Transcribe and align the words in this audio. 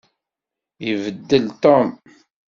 Ibeddel 0.89 1.45
Tom. 1.61 1.87